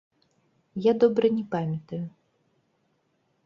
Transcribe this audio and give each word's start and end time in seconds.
Я 0.85 0.93
добра 1.03 1.27
не 1.37 1.45
памятаю. 1.53 2.03